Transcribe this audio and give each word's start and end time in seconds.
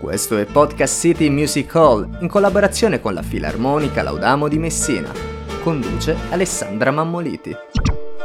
Questo 0.00 0.38
è 0.38 0.46
Podcast 0.46 0.98
City 0.98 1.28
Music 1.28 1.74
Hall 1.74 2.08
in 2.22 2.28
collaborazione 2.28 3.02
con 3.02 3.12
la 3.12 3.20
Filarmonica 3.20 4.02
Laudamo 4.02 4.48
di 4.48 4.56
Messina. 4.56 5.12
Conduce 5.62 6.16
Alessandra 6.30 6.90
Mammoliti. 6.90 7.54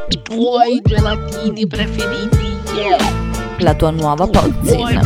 I 0.07 0.21
tuoi 0.21 0.79
gelatini 0.81 1.67
preferiti. 1.67 2.57
Yeah. 2.73 3.57
La 3.59 3.73
tua 3.73 3.91
nuova 3.91 4.25
pozzina. 4.25 5.01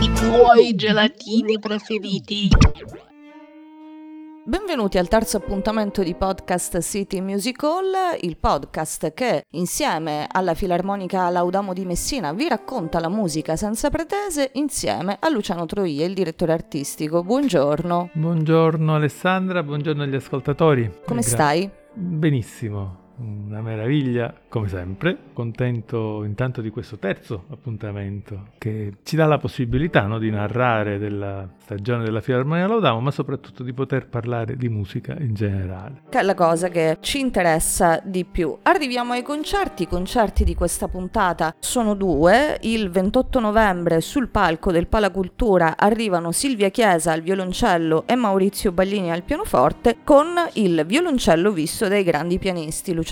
I 0.00 0.12
tuoi 0.14 0.74
gelatini 0.76 1.58
preferiti. 1.58 2.48
Benvenuti 4.48 4.96
al 4.96 5.08
terzo 5.08 5.36
appuntamento 5.36 6.02
di 6.02 6.14
Podcast 6.14 6.80
City 6.80 7.20
Music 7.20 7.62
Hall, 7.62 7.92
il 8.22 8.38
podcast 8.38 9.12
che 9.12 9.44
insieme 9.50 10.26
alla 10.26 10.54
Filarmonica 10.54 11.28
Laudamo 11.28 11.74
di 11.74 11.84
Messina 11.84 12.32
vi 12.32 12.48
racconta 12.48 12.98
la 12.98 13.10
musica 13.10 13.56
senza 13.56 13.90
pretese 13.90 14.52
insieme 14.54 15.18
a 15.20 15.28
Luciano 15.28 15.66
Troia, 15.66 16.06
il 16.06 16.14
direttore 16.14 16.54
artistico. 16.54 17.22
Buongiorno. 17.22 18.08
Buongiorno 18.14 18.94
Alessandra, 18.94 19.62
buongiorno 19.62 20.04
agli 20.04 20.14
ascoltatori. 20.14 20.90
Come 21.04 21.20
Gra- 21.20 21.28
stai? 21.28 21.70
Benissimo, 21.92 23.07
una 23.18 23.60
meraviglia 23.60 24.32
come 24.48 24.68
sempre. 24.68 25.16
Contento 25.32 26.24
intanto 26.24 26.60
di 26.60 26.70
questo 26.70 26.98
terzo 26.98 27.44
appuntamento 27.50 28.48
che 28.58 28.94
ci 29.02 29.16
dà 29.16 29.26
la 29.26 29.38
possibilità 29.38 30.02
no, 30.02 30.18
di 30.18 30.30
narrare 30.30 30.98
della 30.98 31.48
stagione 31.58 32.04
della 32.04 32.20
Filarmonia 32.20 32.66
Laudamo, 32.66 33.00
ma 33.00 33.10
soprattutto 33.10 33.62
di 33.62 33.72
poter 33.72 34.08
parlare 34.08 34.56
di 34.56 34.68
musica 34.68 35.16
in 35.18 35.34
generale. 35.34 36.02
Che 36.08 36.18
è 36.18 36.22
la 36.22 36.34
cosa 36.34 36.68
che 36.68 36.98
ci 37.00 37.20
interessa 37.20 38.00
di 38.02 38.24
più. 38.24 38.56
Arriviamo 38.62 39.12
ai 39.12 39.22
concerti, 39.22 39.84
i 39.84 39.88
concerti 39.88 40.44
di 40.44 40.54
questa 40.54 40.88
puntata 40.88 41.54
sono 41.58 41.94
due. 41.94 42.58
Il 42.62 42.90
28 42.90 43.40
novembre 43.40 44.00
sul 44.00 44.28
palco 44.28 44.72
del 44.72 44.86
Palacultura 44.86 45.76
arrivano 45.76 46.32
Silvia 46.32 46.70
Chiesa 46.70 47.12
al 47.12 47.22
violoncello 47.22 48.04
e 48.06 48.14
Maurizio 48.14 48.72
Ballini 48.72 49.10
al 49.10 49.22
pianoforte 49.22 49.98
con 50.04 50.26
il 50.54 50.84
violoncello 50.86 51.52
visto 51.52 51.88
dai 51.88 52.02
grandi 52.02 52.38
pianisti, 52.38 52.94
Luciano. 52.94 53.07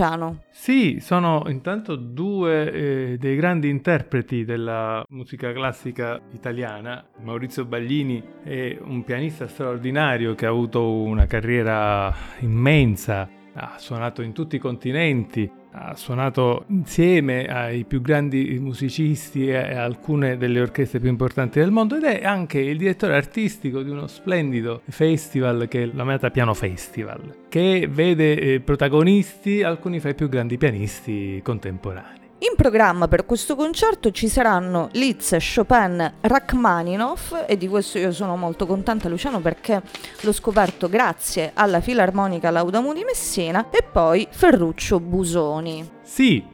Sì, 0.50 0.98
sono 1.00 1.44
intanto 1.46 1.96
due 1.96 2.70
eh, 2.70 3.16
dei 3.18 3.34
grandi 3.34 3.70
interpreti 3.70 4.44
della 4.44 5.02
musica 5.08 5.52
classica 5.52 6.20
italiana. 6.32 7.02
Maurizio 7.22 7.64
Baglini 7.64 8.22
è 8.42 8.76
un 8.82 9.04
pianista 9.04 9.46
straordinario 9.46 10.34
che 10.34 10.44
ha 10.44 10.50
avuto 10.50 10.92
una 10.92 11.26
carriera 11.26 12.14
immensa, 12.40 13.26
ha 13.54 13.76
suonato 13.78 14.20
in 14.20 14.32
tutti 14.32 14.56
i 14.56 14.58
continenti, 14.58 15.50
ha 15.78 15.94
suonato 15.94 16.64
insieme 16.68 17.44
ai 17.46 17.84
più 17.84 18.00
grandi 18.00 18.58
musicisti 18.58 19.48
e 19.48 19.56
a 19.56 19.84
alcune 19.84 20.38
delle 20.38 20.60
orchestre 20.60 21.00
più 21.00 21.10
importanti 21.10 21.58
del 21.58 21.70
mondo 21.70 21.96
ed 21.96 22.04
è 22.04 22.24
anche 22.24 22.58
il 22.58 22.78
direttore 22.78 23.14
artistico 23.14 23.82
di 23.82 23.90
uno 23.90 24.06
splendido 24.06 24.80
festival 24.88 25.68
che 25.68 25.82
è 25.82 25.90
l'Ameata 25.92 26.30
Piano 26.30 26.54
Festival, 26.54 27.44
che 27.48 27.88
vede 27.90 28.38
eh, 28.38 28.60
protagonisti 28.60 29.62
alcuni 29.62 30.00
fra 30.00 30.10
i 30.10 30.14
più 30.14 30.28
grandi 30.28 30.56
pianisti 30.56 31.40
contemporanei. 31.42 32.25
In 32.38 32.54
programma 32.54 33.08
per 33.08 33.24
questo 33.24 33.56
concerto 33.56 34.10
ci 34.10 34.28
saranno 34.28 34.90
Liszt, 34.92 35.38
Chopin, 35.38 36.16
Rachmaninoff 36.20 37.34
e 37.46 37.56
di 37.56 37.66
questo 37.66 37.96
io 37.96 38.12
sono 38.12 38.36
molto 38.36 38.66
contenta 38.66 39.08
Luciano 39.08 39.40
perché 39.40 39.80
l'ho 40.20 40.32
scoperto 40.32 40.90
grazie 40.90 41.52
alla 41.54 41.80
Filarmonica 41.80 42.50
Laudamo 42.50 42.92
di 42.92 43.04
Messina 43.04 43.70
e 43.70 43.82
poi 43.82 44.28
Ferruccio 44.30 45.00
Busoni. 45.00 45.88
Sì, 46.02 46.44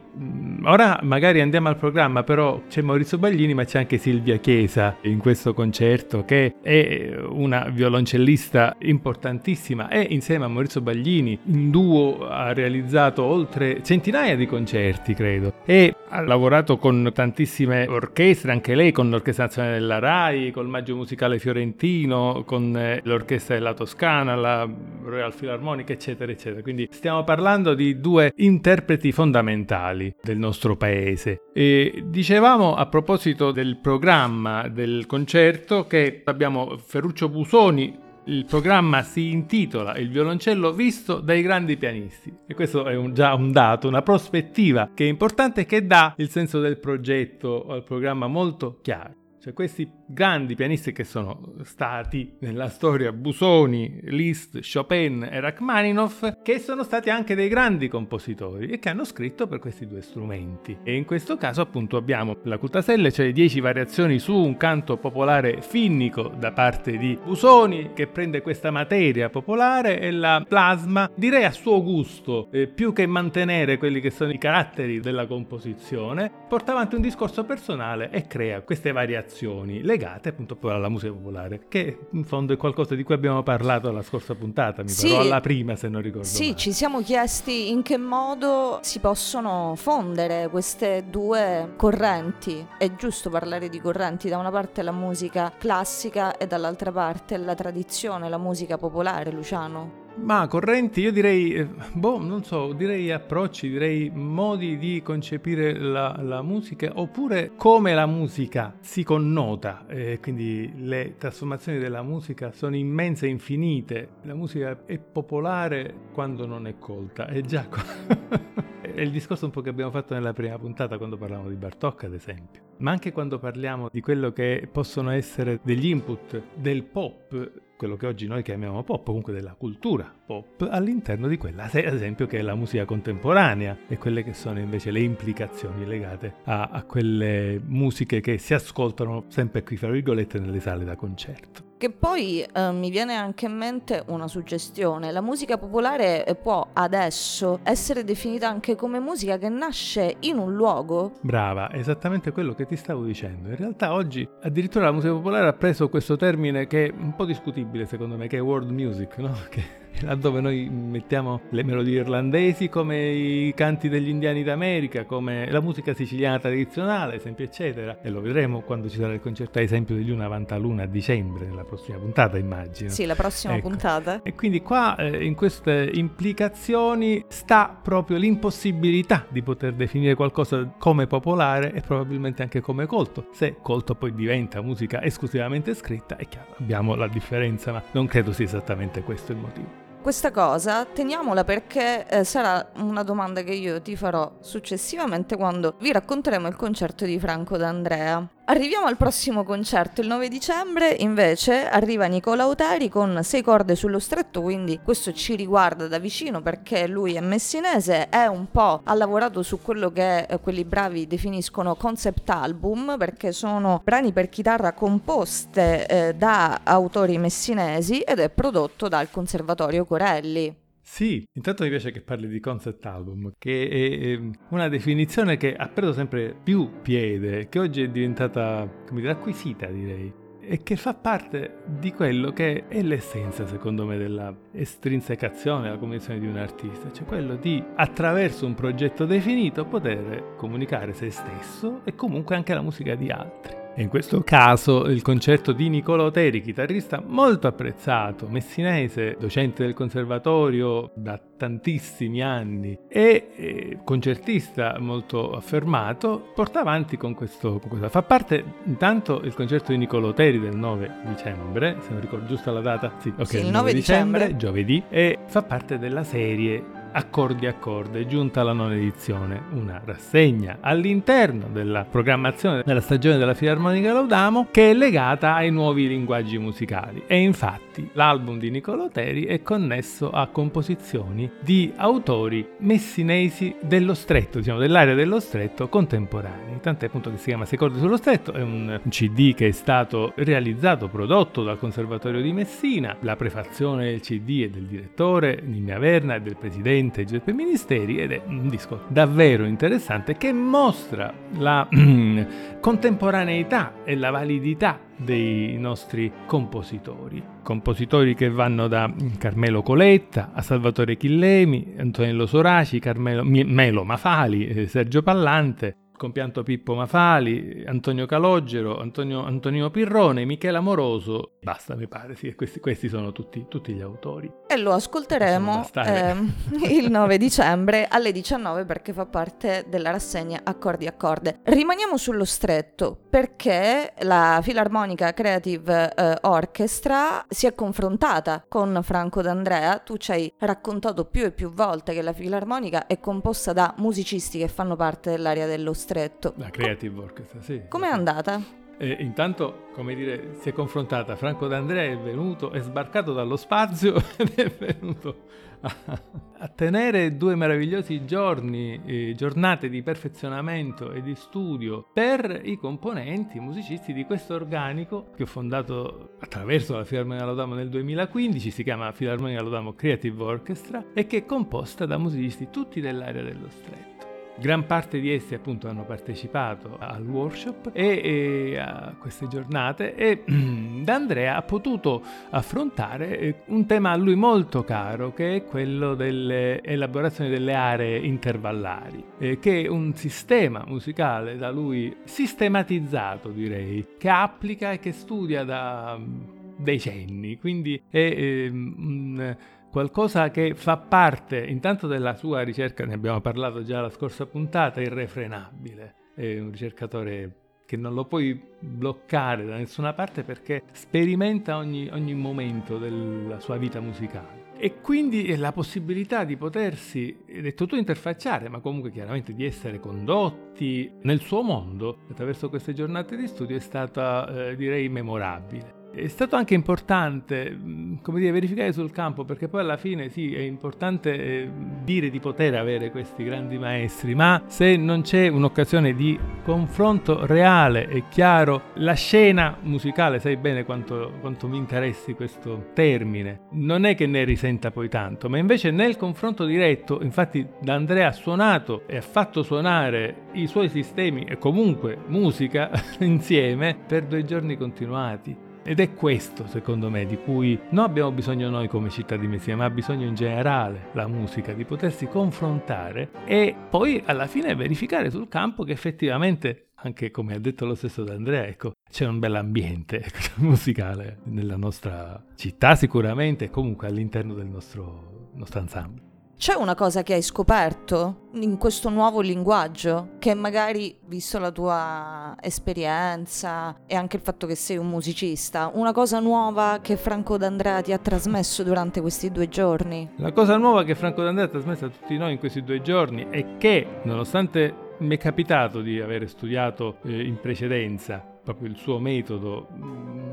ora 0.63 0.99
magari 1.03 1.41
andiamo 1.41 1.67
al 1.67 1.77
programma, 1.77 2.23
però 2.23 2.61
c'è 2.69 2.81
Maurizio 2.81 3.17
Baglini, 3.17 3.53
ma 3.53 3.63
c'è 3.63 3.79
anche 3.79 3.97
Silvia 3.97 4.37
Chiesa 4.37 4.97
in 5.01 5.19
questo 5.19 5.53
concerto, 5.53 6.23
che 6.25 6.55
è 6.61 7.15
una 7.29 7.69
violoncellista 7.69 8.75
importantissima. 8.79 9.89
E 9.89 10.07
insieme 10.09 10.45
a 10.45 10.47
Maurizio 10.47 10.81
Baglini 10.81 11.37
in 11.45 11.69
duo 11.71 12.27
ha 12.27 12.53
realizzato 12.53 13.23
oltre 13.23 13.81
centinaia 13.83 14.35
di 14.35 14.45
concerti, 14.45 15.13
credo, 15.13 15.53
e 15.65 15.95
ha 16.09 16.21
lavorato 16.21 16.77
con 16.77 17.11
tantissime 17.13 17.87
orchestre, 17.87 18.51
anche 18.51 18.75
lei 18.75 18.91
con 18.91 19.09
l'Orchestra 19.09 19.45
Nazionale 19.45 19.79
della 19.79 19.99
RAI, 19.99 20.51
col 20.51 20.67
Maggio 20.67 20.95
Musicale 20.95 21.39
Fiorentino, 21.39 22.43
con 22.45 22.75
eh, 22.77 23.01
l'Orchestra 23.03 23.55
della 23.55 23.73
Toscana, 23.73 24.35
la 24.35 24.69
Royal 25.03 25.33
Philharmonic, 25.33 25.89
eccetera, 25.89 26.31
eccetera. 26.31 26.61
Quindi 26.61 26.87
stiamo 26.91 27.23
parlando 27.23 27.73
di 27.73 27.99
due 27.99 28.31
interpreti 28.37 29.11
fondamentali 29.11 30.02
del 30.21 30.37
nostro 30.37 30.75
paese. 30.75 31.43
E 31.53 32.03
dicevamo 32.05 32.75
a 32.75 32.87
proposito 32.87 33.51
del 33.51 33.77
programma 33.77 34.67
del 34.67 35.05
concerto 35.05 35.85
che 35.85 36.21
abbiamo 36.25 36.77
Ferruccio 36.77 37.29
Busoni, 37.29 38.01
il 38.25 38.45
programma 38.45 39.01
si 39.03 39.31
intitola 39.31 39.97
Il 39.97 40.09
violoncello 40.09 40.71
visto 40.71 41.19
dai 41.19 41.41
grandi 41.41 41.75
pianisti 41.75 42.33
e 42.47 42.53
questo 42.53 42.85
è 42.85 42.95
un, 42.95 43.13
già 43.13 43.33
un 43.33 43.51
dato, 43.51 43.87
una 43.89 44.01
prospettiva 44.01 44.91
che 44.93 45.05
è 45.05 45.09
importante 45.09 45.61
e 45.61 45.65
che 45.65 45.85
dà 45.85 46.13
il 46.17 46.29
senso 46.29 46.61
del 46.61 46.79
progetto 46.79 47.67
al 47.67 47.83
programma 47.83 48.27
molto 48.27 48.79
chiaro. 48.81 49.15
Cioè 49.41 49.51
questi 49.51 49.89
grandi 50.13 50.53
pianisti 50.53 50.91
che 50.91 51.03
sono 51.03 51.55
stati 51.63 52.35
nella 52.39 52.69
storia 52.69 53.11
Busoni, 53.11 53.99
Liszt, 54.03 54.59
Chopin 54.61 55.27
e 55.29 55.39
Rachmaninoff, 55.39 56.41
che 56.43 56.59
sono 56.59 56.83
stati 56.83 57.09
anche 57.09 57.33
dei 57.33 57.47
grandi 57.49 57.87
compositori 57.87 58.67
e 58.67 58.79
che 58.79 58.89
hanno 58.89 59.05
scritto 59.05 59.47
per 59.47 59.57
questi 59.57 59.87
due 59.87 60.01
strumenti. 60.01 60.77
E 60.83 60.95
in 60.95 61.05
questo 61.05 61.35
caso 61.35 61.61
appunto 61.61 61.97
abbiamo 61.97 62.37
la 62.43 62.59
Cutaselle, 62.59 63.11
cioè 63.11 63.31
10 63.31 63.59
variazioni 63.59 64.19
su 64.19 64.35
un 64.35 64.55
canto 64.55 64.97
popolare 64.97 65.61
finnico 65.61 66.31
da 66.37 66.51
parte 66.51 66.97
di 66.97 67.17
Busoni, 67.21 67.91
che 67.93 68.05
prende 68.05 68.43
questa 68.43 68.69
materia 68.69 69.29
popolare 69.29 69.99
e 69.99 70.11
la 70.11 70.45
plasma, 70.47 71.09
direi 71.15 71.45
a 71.45 71.51
suo 71.51 71.81
gusto, 71.81 72.49
eh, 72.51 72.67
più 72.67 72.93
che 72.93 73.07
mantenere 73.07 73.77
quelli 73.77 73.99
che 73.99 74.11
sono 74.11 74.31
i 74.31 74.37
caratteri 74.37 74.99
della 74.99 75.25
composizione, 75.25 76.31
porta 76.47 76.71
avanti 76.71 76.93
un 76.93 77.01
discorso 77.01 77.43
personale 77.45 78.11
e 78.11 78.27
crea 78.27 78.61
queste 78.61 78.91
variazioni 78.91 79.81
legate 79.81 80.02
appunto 80.11 80.55
poi 80.55 80.71
alla 80.71 80.89
musica 80.89 81.11
popolare, 81.13 81.65
che 81.67 82.07
in 82.11 82.23
fondo 82.23 82.53
è 82.53 82.57
qualcosa 82.57 82.95
di 82.95 83.03
cui 83.03 83.13
abbiamo 83.15 83.43
parlato 83.43 83.91
la 83.91 84.01
scorsa 84.01 84.35
puntata, 84.35 84.81
mi 84.83 84.89
Sì. 84.89 85.09
pare, 85.09 85.21
alla 85.21 85.39
prima 85.41 85.75
se 85.75 85.87
non 85.87 86.01
ricordo 86.01 86.27
Sì, 86.27 86.45
male. 86.45 86.55
ci 86.57 86.71
siamo 86.71 87.01
chiesti 87.01 87.69
in 87.69 87.81
che 87.81 87.97
modo 87.97 88.79
si 88.81 88.99
possono 88.99 89.73
fondere 89.75 90.49
queste 90.49 91.05
due 91.09 91.73
correnti. 91.75 92.65
È 92.77 92.93
giusto 92.95 93.29
parlare 93.29 93.69
di 93.69 93.79
correnti, 93.79 94.29
da 94.29 94.37
una 94.37 94.51
parte 94.51 94.81
la 94.81 94.91
musica 94.91 95.51
classica 95.57 96.37
e 96.37 96.47
dall'altra 96.47 96.91
parte 96.91 97.37
la 97.37 97.55
tradizione, 97.55 98.29
la 98.29 98.37
musica 98.37 98.77
popolare, 98.77 99.31
Luciano. 99.31 100.01
Ma 100.15 100.47
correnti, 100.47 101.01
io 101.01 101.11
direi, 101.11 101.53
eh, 101.53 101.67
boh, 101.93 102.19
non 102.19 102.43
so, 102.43 102.71
direi 102.73 103.11
approcci, 103.11 103.69
direi 103.69 104.09
modi 104.13 104.77
di 104.77 105.01
concepire 105.01 105.77
la, 105.77 106.17
la 106.21 106.41
musica, 106.41 106.91
oppure 106.95 107.53
come 107.55 107.93
la 107.93 108.05
musica 108.05 108.77
si 108.79 109.03
connota, 109.03 109.85
eh, 109.87 110.19
quindi 110.21 110.71
le 110.77 111.15
trasformazioni 111.17 111.79
della 111.79 112.03
musica 112.03 112.51
sono 112.53 112.75
immense 112.75 113.27
infinite. 113.27 114.09
La 114.21 114.35
musica 114.35 114.85
è 114.85 114.97
popolare 114.97 115.93
quando 116.13 116.45
non 116.45 116.67
è 116.67 116.75
colta, 116.77 117.25
è 117.27 117.41
già. 117.41 117.67
È 118.93 119.01
il 119.01 119.09
discorso 119.09 119.45
un 119.45 119.51
po' 119.51 119.61
che 119.61 119.69
abbiamo 119.69 119.89
fatto 119.89 120.13
nella 120.13 120.33
prima 120.33 120.59
puntata 120.59 120.97
quando 120.97 121.17
parlavamo 121.17 121.49
di 121.49 121.55
Bartok, 121.55 122.03
ad 122.03 122.13
esempio. 122.13 122.61
Ma 122.77 122.91
anche 122.91 123.11
quando 123.11 123.39
parliamo 123.39 123.89
di 123.91 124.01
quello 124.01 124.31
che 124.31 124.69
possono 124.71 125.09
essere 125.09 125.59
degli 125.63 125.87
input 125.87 126.39
del 126.53 126.83
pop, 126.83 127.51
quello 127.83 127.97
che 127.97 128.07
oggi 128.07 128.27
noi 128.27 128.43
chiamiamo 128.43 128.81
pop, 128.83 129.05
comunque 129.05 129.33
della 129.33 129.55
cultura 129.55 130.09
pop, 130.41 130.67
all'interno 130.71 131.27
di 131.27 131.37
quella, 131.37 131.63
ad 131.63 131.75
esempio, 131.75 132.25
che 132.25 132.39
è 132.39 132.41
la 132.41 132.55
musica 132.55 132.85
contemporanea 132.85 133.77
e 133.87 133.97
quelle 133.97 134.23
che 134.23 134.33
sono 134.33 134.59
invece 134.59 134.91
le 134.91 135.01
implicazioni 135.01 135.85
legate 135.85 136.35
a, 136.45 136.69
a 136.71 136.83
quelle 136.83 137.61
musiche 137.63 138.21
che 138.21 138.37
si 138.37 138.53
ascoltano 138.53 139.25
sempre 139.27 139.63
qui, 139.63 139.77
fra 139.77 139.89
virgolette, 139.89 140.39
nelle 140.39 140.59
sale 140.59 140.83
da 140.83 140.95
concerto. 140.95 141.71
Che 141.83 141.89
poi 141.89 142.41
eh, 142.41 142.71
mi 142.71 142.89
viene 142.89 143.15
anche 143.15 143.45
in 143.45 143.57
mente 143.57 144.03
una 144.07 144.29
suggestione, 144.29 145.11
la 145.11 145.19
musica 145.19 145.57
popolare 145.57 146.25
eh, 146.25 146.33
può 146.33 146.65
adesso 146.71 147.59
essere 147.63 148.05
definita 148.05 148.47
anche 148.47 148.75
come 148.75 148.99
musica 148.99 149.37
che 149.37 149.49
nasce 149.49 150.15
in 150.21 150.37
un 150.37 150.55
luogo? 150.55 151.15
Brava, 151.19 151.69
è 151.69 151.77
esattamente 151.77 152.31
quello 152.31 152.53
che 152.53 152.65
ti 152.65 152.77
stavo 152.77 153.03
dicendo. 153.03 153.49
In 153.49 153.57
realtà 153.57 153.93
oggi 153.93 154.25
addirittura 154.43 154.85
la 154.85 154.93
musica 154.93 155.11
popolare 155.11 155.47
ha 155.47 155.53
preso 155.53 155.89
questo 155.89 156.15
termine 156.15 156.67
che 156.67 156.85
è 156.85 156.93
un 156.97 157.15
po' 157.15 157.25
discutibile 157.25 157.85
secondo 157.85 158.15
me, 158.15 158.27
che 158.27 158.37
è 158.37 158.41
world 158.41 158.69
music, 158.69 159.17
no? 159.17 159.33
Che 159.53 159.82
laddove 160.01 160.41
noi 160.41 160.69
mettiamo 160.69 161.41
le 161.49 161.63
melodie 161.63 161.99
irlandesi 161.99 162.69
come 162.69 163.09
i 163.09 163.53
canti 163.55 163.89
degli 163.89 164.09
indiani 164.09 164.43
d'America, 164.43 165.05
come 165.05 165.49
la 165.49 165.61
musica 165.61 165.93
siciliana 165.93 166.39
tradizionale, 166.39 167.15
esempio 167.15 167.45
eccetera, 167.45 168.01
e 168.01 168.09
lo 168.09 168.21
vedremo 168.21 168.61
quando 168.61 168.89
ci 168.89 168.97
sarà 168.97 169.13
il 169.13 169.19
concerto 169.19 169.59
ad 169.59 169.63
esempio 169.63 169.95
degli 169.95 170.09
Una 170.09 170.27
Vantaluna 170.27 170.83
a 170.83 170.87
dicembre, 170.87 171.45
nella 171.45 171.63
prossima 171.63 171.97
puntata 171.97 172.37
immagino. 172.37 172.89
Sì, 172.89 173.05
la 173.05 173.15
prossima 173.15 173.55
Ecco. 173.55 173.69
puntata. 173.69 174.21
E 174.23 174.33
quindi 174.33 174.61
qua 174.61 174.95
eh, 174.95 175.23
in 175.23 175.35
queste 175.35 175.89
implicazioni 175.93 177.23
sta 177.27 177.77
proprio 177.81 178.17
l'impossibilità 178.17 179.25
di 179.29 179.41
poter 179.41 179.73
definire 179.73 180.15
qualcosa 180.15 180.73
come 180.77 181.07
popolare 181.07 181.73
e 181.73 181.81
probabilmente 181.81 182.41
anche 182.41 182.61
come 182.61 182.85
colto. 182.85 183.27
Se 183.31 183.57
colto 183.61 183.95
poi 183.95 184.13
diventa 184.13 184.61
musica 184.61 185.01
esclusivamente 185.03 185.73
scritta, 185.73 186.15
è 186.17 186.27
chiaro, 186.27 186.55
abbiamo 186.59 186.95
la 186.95 187.07
differenza, 187.07 187.71
ma 187.71 187.83
non 187.91 188.07
credo 188.07 188.31
sia 188.31 188.45
esattamente 188.45 189.01
questo 189.01 189.31
il 189.31 189.37
motivo. 189.37 189.82
Questa 190.03 190.31
cosa 190.31 190.83
teniamola 190.83 191.45
perché 191.45 192.05
eh, 192.05 192.25
sarà 192.25 192.71
una 192.75 193.03
domanda 193.03 193.41
che 193.41 193.53
io 193.53 193.81
ti 193.81 193.95
farò 193.95 194.33
successivamente 194.41 195.37
quando 195.37 195.75
vi 195.79 195.93
racconteremo 195.93 196.45
il 196.49 196.57
concerto 196.57 197.05
di 197.05 197.17
Franco 197.17 197.55
D'Andrea. 197.55 198.32
Arriviamo 198.45 198.87
al 198.87 198.97
prossimo 198.97 199.45
concerto, 199.45 200.01
il 200.01 200.07
9 200.07 200.27
dicembre 200.27 200.89
invece 200.99 201.65
arriva 201.65 202.07
Nicola 202.07 202.43
Auteri 202.43 202.89
con 202.89 203.21
sei 203.23 203.41
corde 203.41 203.73
sullo 203.73 203.99
stretto, 203.99 204.41
quindi 204.41 204.81
questo 204.83 205.13
ci 205.13 205.35
riguarda 205.35 205.87
da 205.87 205.97
vicino 205.97 206.41
perché 206.41 206.85
lui 206.85 207.13
è 207.13 207.21
messinese, 207.21 208.09
è 208.09 208.25
un 208.25 208.51
po' 208.51 208.81
ha 208.83 208.93
lavorato 208.95 209.43
su 209.43 209.61
quello 209.61 209.93
che 209.93 210.23
eh, 210.23 210.39
quelli 210.41 210.65
bravi 210.65 211.07
definiscono 211.07 211.75
concept 211.75 212.29
album 212.31 212.97
perché 212.97 213.31
sono 213.31 213.79
brani 213.81 214.11
per 214.11 214.27
chitarra 214.27 214.73
composte 214.73 215.87
eh, 215.87 216.13
da 216.13 216.59
autori 216.65 217.17
messinesi 217.17 218.01
ed 218.01 218.19
è 218.19 218.29
prodotto 218.29 218.89
dal 218.89 219.09
Conservatorio 219.09 219.85
Corelli. 219.85 220.62
Sì, 220.85 221.25
intanto 221.33 221.63
mi 221.63 221.69
piace 221.69 221.91
che 221.91 222.01
parli 222.01 222.27
di 222.27 222.41
concept 222.41 222.85
album, 222.85 223.33
che 223.39 223.69
è 223.69 224.19
una 224.49 224.67
definizione 224.67 225.37
che 225.37 225.55
ha 225.55 225.69
preso 225.69 225.93
sempre 225.93 226.35
più 226.43 226.81
piede, 226.81 227.47
che 227.47 227.57
oggi 227.57 227.83
è 227.83 227.89
diventata, 227.89 228.69
come 228.85 228.99
dire, 228.99 229.13
acquisita 229.13 229.65
direi, 229.67 230.13
e 230.41 230.61
che 230.61 230.75
fa 230.75 230.93
parte 230.93 231.61
di 231.65 231.93
quello 231.93 232.31
che 232.31 232.67
è 232.67 232.81
l'essenza, 232.81 233.47
secondo 233.47 233.85
me, 233.85 233.97
della 233.97 234.35
estrinsecazione, 234.51 235.63
della 235.63 235.77
comunicazione 235.77 236.19
di 236.19 236.27
un 236.27 236.37
artista, 236.37 236.91
cioè 236.91 237.05
quello 237.05 237.37
di, 237.37 237.63
attraverso 237.75 238.45
un 238.45 238.53
progetto 238.53 239.05
definito, 239.05 239.65
poter 239.65 240.35
comunicare 240.35 240.91
se 240.93 241.09
stesso 241.11 241.79
e 241.85 241.95
comunque 241.95 242.35
anche 242.35 242.53
la 242.53 242.61
musica 242.61 242.93
di 242.95 243.09
altri. 243.09 243.62
E 243.75 243.81
in 243.81 243.89
questo 243.89 244.21
caso 244.21 244.85
il 244.87 245.01
concerto 245.01 245.51
di 245.51 245.67
Nicola 245.67 246.03
Oteri, 246.03 246.41
chitarrista 246.41 247.01
molto 247.03 247.47
apprezzato, 247.47 248.27
messinese, 248.27 249.17
docente 249.19 249.63
del 249.63 249.73
conservatorio 249.73 250.91
da 250.93 251.19
tantissimi 251.35 252.21
anni 252.21 252.77
e 252.87 253.79
concertista 253.83 254.77
molto 254.79 255.31
affermato, 255.31 256.31
porta 256.35 256.59
avanti 256.59 256.97
con 256.97 257.15
questo, 257.15 257.57
con 257.57 257.69
questo. 257.69 257.89
Fa 257.89 258.03
parte 258.03 258.43
intanto 258.65 259.21
il 259.23 259.33
concerto 259.33 259.71
di 259.71 259.79
Nicola 259.79 260.07
Oteri 260.07 260.39
del 260.39 260.55
9 260.55 260.91
dicembre, 261.07 261.77
se 261.79 261.93
non 261.93 262.01
ricordo 262.01 262.27
giusta 262.27 262.51
la 262.51 262.61
data, 262.61 262.93
sì, 262.99 263.11
ok, 263.17 263.25
Sì, 263.25 263.37
il 263.39 263.47
9 263.47 263.73
dicembre. 263.73 264.35
giovedì, 264.35 264.83
e 264.87 265.17
fa 265.25 265.41
parte 265.41 265.79
della 265.79 266.03
serie 266.03 266.63
Accordi 266.95 267.47
Accordi, 267.47 268.01
è 268.01 268.05
giunta 268.05 268.43
la 268.43 268.53
nona 268.53 268.75
edizione, 268.75 269.41
una 269.53 269.81
rassegna 269.83 270.57
all'interno 270.61 271.47
della 271.51 271.85
programmazione 271.89 272.61
della 272.63 272.81
stagione 272.81 273.17
della 273.17 273.33
Filarmonica 273.33 273.91
Laudamo 273.91 274.49
che 274.51 274.69
è 274.69 274.73
legata 274.75 275.33
ai 275.33 275.49
nuovi 275.49 275.87
linguaggi 275.87 276.37
musicali. 276.37 277.01
E 277.07 277.19
infatti 277.19 277.89
l'album 277.93 278.37
di 278.37 278.51
Niccolo 278.51 278.89
Teri 278.89 279.25
è 279.25 279.41
connesso 279.41 280.11
a 280.11 280.27
composizioni 280.27 281.31
di 281.39 281.73
autori 281.77 282.47
messinesi 282.59 283.55
dello 283.59 283.95
stretto, 283.95 284.37
diciamo 284.37 284.59
dell'area 284.59 284.93
dello 284.93 285.19
stretto 285.19 285.67
contemporanei, 285.69 286.59
tant'è 286.61 286.85
appunto 286.85 287.09
che 287.09 287.17
si 287.17 287.29
chiama 287.29 287.45
Secordi 287.45 287.79
sullo 287.79 287.97
stretto, 287.97 288.33
è 288.33 288.41
un 288.43 288.79
CD 288.87 289.33
che 289.33 289.47
è 289.47 289.51
stato 289.51 290.13
realizzato, 290.17 290.89
prodotto 290.89 291.43
dal 291.43 291.57
Conservatorio 291.57 292.21
di 292.21 292.31
Messina, 292.33 292.95
la 292.99 293.15
prefazione 293.15 293.85
del 293.85 294.01
CD 294.01 294.43
è 294.43 294.49
del 294.49 294.65
direttore 294.65 295.41
Nina 295.43 295.79
Verna 295.79 296.13
e 296.15 296.21
del 296.21 296.37
presidente 296.37 296.81
Giuseppe 296.91 297.33
Ministeri 297.33 297.97
ed 297.97 298.11
è 298.11 298.21
un 298.27 298.49
disco 298.49 298.81
davvero 298.87 299.45
interessante 299.45 300.17
che 300.17 300.33
mostra 300.33 301.13
la 301.37 301.67
contemporaneità 302.59 303.83
e 303.83 303.95
la 303.95 304.11
validità 304.11 304.79
dei 304.95 305.57
nostri 305.57 306.11
compositori. 306.25 307.23
Compositori 307.43 308.15
che 308.15 308.29
vanno 308.29 308.67
da 308.67 308.91
Carmelo 309.17 309.61
Coletta 309.61 310.31
a 310.33 310.41
Salvatore 310.41 310.97
Chillemi, 310.97 311.75
Antonello 311.77 312.25
Soraci, 312.25 312.79
Carmelo, 312.79 313.23
Melo 313.23 313.83
Mafali, 313.83 314.47
eh, 314.47 314.67
Sergio 314.67 315.01
Pallante, 315.01 315.77
compianto 316.03 316.43
Pippo 316.43 316.75
Mafali, 316.75 317.63
Antonio 317.65 318.05
Calogero, 318.05 318.77
Antonio, 318.77 319.23
Antonino 319.23 319.71
Pirrone, 319.71 320.25
Michela 320.25 320.59
Moroso, 320.59 321.35
basta 321.41 321.75
mi 321.75 321.87
pare, 321.87 322.15
sì, 322.15 322.35
questi, 322.35 322.59
questi 322.59 322.89
sono 322.89 323.13
tutti, 323.13 323.45
tutti 323.47 323.71
gli 323.71 323.79
autori. 323.79 324.29
E 324.47 324.57
lo 324.57 324.73
ascolteremo 324.73 325.69
ehm, 325.73 326.33
il 326.69 326.91
9 326.91 327.17
dicembre 327.17 327.87
alle 327.89 328.11
19 328.11 328.65
perché 328.65 328.91
fa 328.91 329.05
parte 329.05 329.63
della 329.69 329.91
rassegna 329.91 330.41
Accordi 330.43 330.87
a 330.87 330.91
Corde. 330.91 331.39
Rimaniamo 331.43 331.95
sullo 331.95 332.25
stretto 332.25 332.97
perché 333.09 333.93
la 334.01 334.41
Filarmonica 334.43 335.13
Creative 335.13 335.93
eh, 335.95 336.17
Orchestra 336.23 337.23
si 337.29 337.47
è 337.47 337.55
confrontata 337.55 338.43
con 338.45 338.81
Franco 338.83 339.21
D'Andrea. 339.21 339.79
Tu 339.79 339.95
ci 339.95 340.11
hai 340.11 340.33
raccontato 340.39 341.05
più 341.05 341.23
e 341.23 341.31
più 341.31 341.53
volte 341.53 341.93
che 341.93 342.01
la 342.01 342.11
Filarmonica 342.11 342.87
è 342.87 342.99
composta 342.99 343.53
da 343.53 343.73
musicisti 343.77 344.39
che 344.39 344.49
fanno 344.49 344.75
parte 344.75 345.11
dell'area 345.11 345.45
dello 345.45 345.71
stretto. 345.71 345.92
La 346.37 346.49
Creative 346.49 346.99
Orchestra, 346.99 347.41
sì. 347.41 347.61
Com'è 347.69 347.87
andata? 347.87 348.41
E 348.77 348.97
intanto, 348.99 349.67
come 349.73 349.95
dire, 349.95 350.35
si 350.39 350.49
è 350.49 350.51
confrontata. 350.51 351.15
Franco 351.15 351.47
D'Andrea 351.47 351.91
è 351.91 351.97
venuto, 351.97 352.51
è 352.51 352.59
sbarcato 352.59 353.13
dallo 353.13 353.37
spazio 353.37 353.95
ed 354.17 354.33
è 354.35 354.49
venuto 354.49 355.25
a, 355.61 356.01
a 356.39 356.47
tenere 356.49 357.15
due 357.15 357.35
meravigliosi 357.35 358.05
giorni, 358.05 358.81
eh, 358.85 359.13
giornate 359.15 359.69
di 359.69 359.81
perfezionamento 359.81 360.91
e 360.91 361.01
di 361.01 361.15
studio 361.15 361.85
per 361.93 362.41
i 362.43 362.57
componenti, 362.57 363.37
i 363.37 363.41
musicisti 363.41 363.93
di 363.93 364.05
questo 364.05 364.33
organico 364.33 365.11
che 365.15 365.23
ho 365.23 365.27
fondato 365.27 366.15
attraverso 366.19 366.75
la 366.75 366.83
Filarmonia 366.83 367.25
Laudamo 367.25 367.53
nel 367.53 367.69
2015, 367.69 368.51
si 368.51 368.63
chiama 368.63 368.91
Filarmonia 368.91 369.41
Laudamo 369.41 369.73
Creative 369.73 370.21
Orchestra 370.21 370.83
e 370.93 371.07
che 371.07 371.17
è 371.17 371.25
composta 371.25 371.85
da 371.85 371.97
musicisti 371.97 372.49
tutti 372.49 372.81
dell'area 372.81 373.23
dello 373.23 373.49
stretto. 373.49 374.12
Gran 374.35 374.65
parte 374.65 374.99
di 374.99 375.11
essi 375.11 375.35
appunto 375.35 375.67
hanno 375.67 375.85
partecipato 375.85 376.77
al 376.79 377.05
workshop 377.05 377.69
e, 377.71 378.01
e 378.03 378.57
a 378.57 378.95
queste 378.97 379.27
giornate 379.27 379.95
e 379.95 380.23
D'Andrea 380.83 381.35
ha 381.35 381.41
potuto 381.43 382.01
affrontare 382.31 383.19
eh, 383.19 383.35
un 383.47 383.65
tema 383.67 383.91
a 383.91 383.95
lui 383.95 384.15
molto 384.15 384.63
caro 384.63 385.13
che 385.13 385.35
è 385.35 385.43
quello 385.45 385.93
delle 385.93 386.61
elaborazioni 386.63 387.29
delle 387.29 387.53
aree 387.53 387.99
intervallari, 387.99 389.03
eh, 389.19 389.37
che 389.37 389.63
è 389.63 389.67
un 389.67 389.93
sistema 389.93 390.63
musicale 390.65 391.37
da 391.37 391.51
lui 391.51 391.95
sistematizzato 392.03 393.29
direi, 393.29 393.85
che 393.97 394.09
applica 394.09 394.71
e 394.71 394.79
che 394.79 394.91
studia 394.93 395.43
da 395.43 395.95
mm, 395.97 396.21
decenni, 396.57 397.37
quindi 397.37 397.81
è 397.87 397.97
ehm, 397.97 398.75
un 398.77 399.35
qualcosa 399.73 400.29
che 400.29 400.53
fa 400.53 400.77
parte 400.77 401.43
intanto 401.43 401.87
della 401.87 402.13
sua 402.13 402.43
ricerca, 402.43 402.85
ne 402.85 402.93
abbiamo 402.93 403.21
parlato 403.21 403.63
già 403.63 403.81
la 403.81 403.89
scorsa 403.89 404.27
puntata, 404.27 404.79
irrefrenabile. 404.81 405.95
È 406.13 406.37
un 406.37 406.51
ricercatore 406.51 407.37
che 407.65 407.75
non 407.75 407.95
lo 407.95 408.05
puoi 408.05 408.39
bloccare 408.59 409.45
da 409.45 409.57
nessuna 409.57 409.93
parte 409.93 410.21
perché 410.21 410.61
sperimenta 410.73 411.57
ogni, 411.57 411.89
ogni 411.91 412.13
momento 412.13 412.77
della 412.77 413.39
sua 413.39 413.57
vita 413.57 413.79
musicale. 413.79 414.51
E 414.57 414.79
quindi 414.79 415.35
la 415.37 415.51
possibilità 415.51 416.23
di 416.23 416.37
potersi, 416.37 417.23
detto 417.25 417.65
tu, 417.65 417.75
interfacciare, 417.75 418.49
ma 418.49 418.59
comunque 418.59 418.91
chiaramente 418.91 419.33
di 419.33 419.43
essere 419.43 419.79
condotti 419.79 420.91
nel 421.01 421.19
suo 421.19 421.41
mondo 421.41 422.01
attraverso 422.11 422.47
queste 422.47 422.73
giornate 422.75 423.17
di 423.17 423.25
studio 423.25 423.55
è 423.55 423.59
stata, 423.59 424.49
eh, 424.49 424.55
direi, 424.55 424.87
memorabile. 424.87 425.81
È 425.95 426.07
stato 426.07 426.35
anche 426.35 426.55
importante, 426.55 427.51
mh, 427.51 428.01
come 428.01 428.19
dire, 428.19 428.31
verificare 428.31 428.73
sul 428.73 428.89
campo, 428.89 429.25
perché 429.25 429.47
poi 429.47 429.61
alla 429.61 429.77
fine 429.77 430.09
sì, 430.09 430.33
è 430.33 430.39
importante 430.39 431.13
eh, 431.13 431.49
dire 431.83 432.09
di 432.09 432.19
poter 432.19 432.55
avere 432.55 432.89
questi 432.89 433.23
grandi 433.23 433.59
maestri, 433.59 434.15
ma 434.15 434.41
se 434.47 434.75
non 434.75 435.03
c'è 435.03 435.27
un'occasione 435.27 435.93
di 435.93 436.17
confronto 436.43 437.27
reale 437.27 437.87
e 437.87 438.05
chiaro, 438.09 438.71
la 438.77 438.93
scena 438.93 439.55
musicale, 439.61 440.19
sai 440.19 440.35
bene 440.35 440.65
quanto, 440.65 441.11
quanto 441.21 441.47
mi 441.47 441.57
interessi 441.57 442.15
questo 442.15 442.69
termine, 442.73 443.41
non 443.51 443.85
è 443.85 443.93
che 443.93 444.07
ne 444.07 444.23
risenta 444.23 444.71
poi 444.71 444.89
tanto, 444.89 445.29
ma 445.29 445.37
invece 445.37 445.69
nel 445.69 445.95
confronto 445.95 446.45
diretto, 446.45 447.03
infatti 447.03 447.47
D'Andrea 447.61 448.07
ha 448.07 448.13
suonato 448.13 448.87
e 448.87 448.97
ha 448.97 449.01
fatto 449.01 449.43
suonare 449.43 450.23
i 450.31 450.47
suoi 450.47 450.69
sistemi 450.69 451.23
e 451.25 451.37
comunque 451.37 451.99
musica 452.07 452.71
insieme 453.01 453.77
per 453.87 454.05
due 454.05 454.25
giorni 454.25 454.57
continuati 454.57 455.51
Ed 455.63 455.79
è 455.79 455.93
questo, 455.93 456.45
secondo 456.47 456.89
me, 456.89 457.05
di 457.05 457.17
cui 457.17 457.57
non 457.69 457.85
abbiamo 457.85 458.11
bisogno 458.11 458.49
noi 458.49 458.67
come 458.67 458.89
città 458.89 459.15
di 459.15 459.27
Messina, 459.27 459.55
ma 459.55 459.65
ha 459.65 459.69
bisogno 459.69 460.05
in 460.05 460.13
generale 460.13 460.89
la 460.91 461.07
musica, 461.07 461.53
di 461.53 461.63
potersi 461.63 462.07
confrontare 462.07 463.11
e 463.25 463.55
poi 463.69 464.01
alla 464.05 464.27
fine 464.27 464.55
verificare 464.55 465.09
sul 465.09 465.29
campo 465.29 465.63
che 465.63 465.71
effettivamente 465.71 466.67
anche 466.83 467.11
come 467.11 467.33
ha 467.33 467.39
detto 467.39 467.65
lo 467.65 467.75
stesso 467.75 468.03
D'Andrea, 468.03 468.45
ecco, 468.45 468.73
c'è 468.89 469.05
un 469.05 469.19
bel 469.19 469.35
ambiente 469.35 470.01
ecco, 470.03 470.41
musicale 470.43 471.19
nella 471.23 471.55
nostra 471.55 472.21
città 472.35 472.75
sicuramente 472.75 473.45
e 473.45 473.49
comunque 473.49 473.87
all'interno 473.87 474.33
del 474.33 474.47
nostro, 474.47 475.29
nostro 475.33 475.61
ensemble. 475.61 476.12
C'è 476.37 476.55
una 476.55 476.75
cosa 476.75 477.03
che 477.03 477.13
hai 477.13 477.21
scoperto 477.21 478.29
in 478.33 478.57
questo 478.57 478.89
nuovo 478.89 479.21
linguaggio 479.21 480.15
che 480.19 480.33
magari, 480.33 480.93
visto 481.05 481.39
la 481.39 481.51
tua 481.51 482.35
esperienza 482.41 483.77
e 483.85 483.95
anche 483.95 484.17
il 484.17 484.21
fatto 484.21 484.45
che 484.45 484.55
sei 484.55 484.77
un 484.77 484.89
musicista, 484.89 485.71
una 485.73 485.93
cosa 485.93 486.19
nuova 486.19 486.79
che 486.81 486.97
Franco 486.97 487.37
D'Andrea 487.37 487.81
ti 487.81 487.93
ha 487.93 487.97
trasmesso 487.97 488.63
durante 488.63 488.99
questi 488.99 489.31
due 489.31 489.47
giorni? 489.47 490.09
La 490.17 490.33
cosa 490.33 490.57
nuova 490.57 490.83
che 490.83 490.95
Franco 490.95 491.23
D'Andrea 491.23 491.45
ha 491.45 491.49
trasmesso 491.49 491.85
a 491.85 491.89
tutti 491.89 492.17
noi 492.17 492.33
in 492.33 492.39
questi 492.39 492.61
due 492.61 492.81
giorni 492.81 493.27
è 493.29 493.57
che, 493.57 494.01
nonostante 494.03 494.95
mi 494.97 495.15
è 495.15 495.17
capitato 495.17 495.81
di 495.81 496.01
aver 496.01 496.27
studiato 496.27 496.97
eh, 497.03 497.25
in 497.25 497.39
precedenza 497.39 498.32
proprio 498.43 498.67
il 498.67 498.75
suo 498.75 498.99
metodo, 498.99 499.69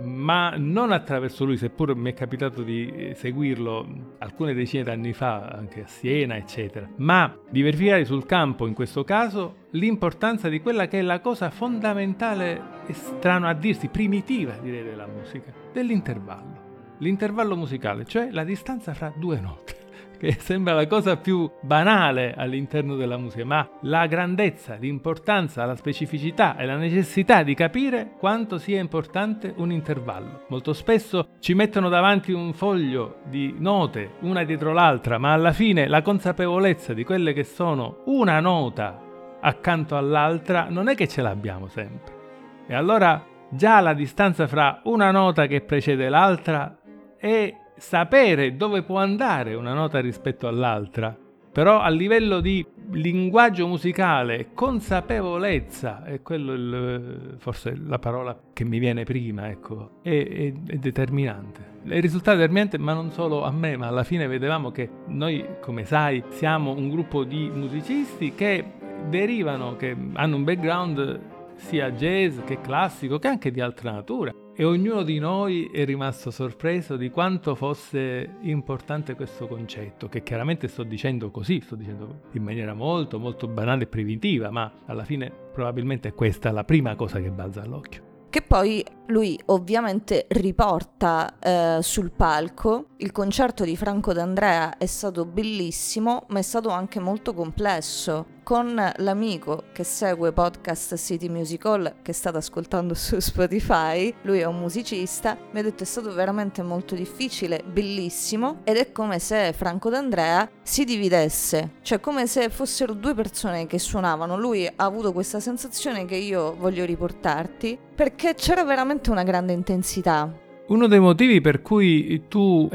ma 0.03 0.55
non 0.57 0.91
attraverso 0.91 1.45
lui, 1.45 1.57
seppur 1.57 1.95
mi 1.95 2.11
è 2.11 2.15
capitato 2.15 2.63
di 2.63 2.91
eh, 2.91 3.15
seguirlo 3.15 4.17
alcune 4.19 4.53
decine 4.53 4.83
d'anni 4.83 5.13
fa, 5.13 5.47
anche 5.47 5.83
a 5.83 5.87
Siena, 5.87 6.37
eccetera, 6.37 6.89
ma 6.97 7.35
di 7.49 7.63
verificare 7.63 8.05
sul 8.05 8.27
campo, 8.27 8.67
in 8.67 8.75
questo 8.75 9.05
caso, 9.05 9.67
l'importanza 9.71 10.49
di 10.49 10.61
quella 10.61 10.89
che 10.89 10.99
è 10.99 11.03
la 11.03 11.21
cosa 11.21 11.51
fondamentale, 11.51 12.85
è 12.87 12.93
strano 12.93 13.47
a 13.47 13.55
dirsi, 13.55 13.89
primitiva 13.89 14.59
direi 14.61 14.83
della 14.83 15.07
musica, 15.07 15.53
dell'intervallo. 15.73 16.69
L'intervallo 16.99 17.57
musicale, 17.57 18.05
cioè 18.05 18.31
la 18.31 18.45
distanza 18.45 18.93
fra 18.93 19.13
due 19.17 19.41
note 19.41 19.80
che 20.21 20.37
sembra 20.39 20.75
la 20.75 20.87
cosa 20.87 21.17
più 21.17 21.51
banale 21.63 22.35
all'interno 22.37 22.95
della 22.95 23.17
musica, 23.17 23.45
ma 23.47 23.67
la 23.83 24.07
grandezza, 24.07 24.75
l'importanza, 24.75 25.65
la 25.65 25.75
specificità 25.75 26.57
e 26.57 26.67
la 26.67 26.77
necessità 26.77 27.43
di 27.43 27.55
capire 27.55 28.13
quanto 28.19 28.59
sia 28.59 28.79
importante 28.79 29.55
un 29.57 29.73
intervallo. 29.73 30.45
Molto 30.49 30.75
spesso 30.75 31.31
ci 31.41 31.55
mettono 31.55 31.89
davanti 31.89 32.33
un 32.33 32.53
foglio 32.53 33.21
di 33.25 33.55
note, 33.57 34.17
una 34.21 34.45
dietro 34.45 34.75
l'altra, 34.75 35.17
ma 35.17 35.33
alla 35.33 35.53
fine 35.53 35.89
la 35.89 36.03
consapevolezza 36.03 36.93
di 36.93 37.03
quelle 37.03 37.33
che 37.33 37.45
sono 37.45 38.03
una 38.05 38.39
nota 38.41 39.09
accanto 39.41 39.97
all'altra 39.97 40.67
non 40.69 40.89
è 40.89 40.95
che 40.95 41.09
ce 41.09 41.23
l'abbiamo 41.23 41.69
sempre. 41.69 42.19
E 42.67 42.75
allora 42.75 43.25
già 43.49 43.81
la 43.81 43.95
distanza 43.95 44.47
fra 44.47 44.83
una 44.85 45.11
nota 45.11 45.47
che 45.47 45.63
precede 45.63 46.11
l'altra 46.11 46.79
è 47.17 47.55
sapere 47.81 48.57
dove 48.57 48.83
può 48.83 48.99
andare 48.99 49.55
una 49.55 49.73
nota 49.73 50.01
rispetto 50.01 50.47
all'altra, 50.47 51.17
però 51.51 51.81
a 51.81 51.89
livello 51.89 52.41
di 52.41 52.65
linguaggio 52.93 53.67
musicale, 53.67 54.51
consapevolezza, 54.53 56.05
è 56.05 56.21
quello 56.21 56.53
il, 56.53 57.37
forse 57.39 57.75
la 57.83 57.99
parola 57.99 58.39
che 58.53 58.65
mi 58.65 58.79
viene 58.79 59.05
prima, 59.05 59.49
ecco, 59.49 60.01
è, 60.03 60.11
è, 60.11 60.53
è 60.67 60.77
determinante. 60.77 61.69
Il 61.85 62.03
risultato 62.03 62.37
è 62.37 62.41
determinante, 62.41 62.77
ma 62.77 62.93
non 62.93 63.11
solo 63.13 63.45
a 63.45 63.51
me, 63.51 63.77
ma 63.79 63.87
alla 63.87 64.05
fine 64.05 64.27
vedevamo 64.27 64.71
che 64.71 64.89
noi, 65.07 65.45
come 65.61 65.85
sai, 65.85 66.23
siamo 66.29 66.73
un 66.73 66.91
gruppo 66.91 67.25
di 67.25 67.51
musicisti 67.53 68.35
che 68.35 68.65
derivano, 69.09 69.77
che 69.77 69.97
hanno 70.13 70.37
un 70.37 70.45
background 70.45 71.21
sia 71.55 71.91
jazz 71.93 72.41
che 72.45 72.61
classico, 72.61 73.19
che 73.19 73.29
anche 73.29 73.51
di 73.51 73.61
altra 73.61 73.91
natura 73.91 74.33
e 74.61 74.65
ognuno 74.67 75.05
di 75.05 75.19
noi 75.19 75.71
è 75.73 75.87
rimasto 75.87 76.31
sorpreso 76.31 76.99
di 76.99 77.09
quanto 77.09 77.55
fosse 77.55 78.37
importante 78.43 79.15
questo 79.15 79.47
concetto, 79.47 80.07
che 80.07 80.23
chiaramente 80.23 80.69
sto 80.69 80.83
dicendo 80.83 81.31
così, 81.31 81.63
sto 81.63 81.77
dicendo 81.77 82.25
in 82.33 82.43
maniera 82.43 82.75
molto 82.75 83.19
molto 83.19 83.49
banale 83.49 83.85
e 83.85 83.87
primitiva, 83.87 84.51
ma 84.51 84.71
alla 84.85 85.05
fine 85.05 85.33
probabilmente 85.51 86.13
questa 86.13 86.51
è 86.51 86.53
la 86.53 86.65
prima 86.65 86.95
cosa 86.95 87.21
che 87.21 87.31
balza 87.31 87.63
all'occhio. 87.63 88.09
Che 88.29 88.43
poi 88.43 88.85
lui 89.07 89.41
ovviamente 89.47 90.27
riporta 90.29 91.39
eh, 91.39 91.79
sul 91.81 92.11
palco. 92.13 92.89
Il 92.99 93.13
concerto 93.13 93.65
di 93.65 93.77
Franco 93.79 94.13
D'Andrea 94.13 94.77
è 94.77 94.85
stato 94.85 95.25
bellissimo, 95.25 96.27
ma 96.29 96.39
è 96.39 96.43
stato 96.43 96.69
anche 96.69 97.01
molto 97.01 97.33
complesso 97.33 98.39
con 98.51 98.75
l'amico 98.97 99.63
che 99.73 99.85
segue 99.85 100.33
podcast 100.33 100.97
City 100.97 101.29
Musical 101.29 101.99
che 102.03 102.13
state 102.13 102.39
ascoltando 102.39 102.95
su 102.95 103.21
Spotify, 103.21 104.13
lui 104.23 104.41
è 104.41 104.45
un 104.45 104.59
musicista, 104.59 105.39
mi 105.53 105.61
ha 105.61 105.63
detto 105.63 105.85
è 105.85 105.87
stato 105.87 106.13
veramente 106.13 106.61
molto 106.61 106.97
difficile, 106.97 107.63
bellissimo. 107.65 108.63
Ed 108.65 108.77
è 108.77 108.91
come 108.91 109.21
se 109.21 109.53
Franco 109.53 109.89
D'Andrea 109.89 110.51
si 110.65 110.83
dividesse, 110.83 111.75
cioè 111.83 112.01
come 112.01 112.27
se 112.27 112.51
fossero 112.51 112.93
due 112.93 113.15
persone 113.15 113.69
che 113.69 113.79
suonavano, 113.79 114.37
lui 114.37 114.67
ha 114.67 114.73
avuto 114.79 115.13
questa 115.13 115.39
sensazione 115.39 116.05
che 116.05 116.17
io 116.17 116.57
voglio 116.57 116.85
riportarti 116.85 117.79
perché 117.95 118.35
c'era 118.35 118.65
veramente 118.65 119.13
una 119.13 119.23
grande 119.23 119.53
intensità. 119.53 120.49
Uno 120.71 120.87
dei 120.87 121.01
motivi 121.01 121.41
per 121.41 121.63
cui 121.63 122.29
tu, 122.29 122.71